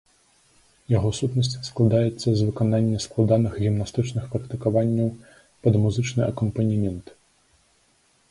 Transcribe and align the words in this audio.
Яго 0.91 1.09
сутнасць 1.17 1.57
складаецца 1.67 2.27
з 2.37 2.41
выканання 2.47 3.01
складаных 3.05 3.53
гімнастычных 3.65 4.23
практыкаванняў 4.33 5.11
пад 5.67 5.73
музычны 5.83 6.21
акампанемент. 6.31 7.05